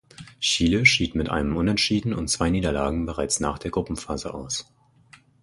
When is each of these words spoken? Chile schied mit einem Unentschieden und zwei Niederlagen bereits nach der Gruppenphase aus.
Chile 0.39 0.83
schied 0.87 1.13
mit 1.13 1.29
einem 1.29 1.55
Unentschieden 1.55 2.15
und 2.15 2.27
zwei 2.27 2.49
Niederlagen 2.49 3.05
bereits 3.05 3.39
nach 3.39 3.59
der 3.59 3.69
Gruppenphase 3.69 4.33
aus. 4.33 4.65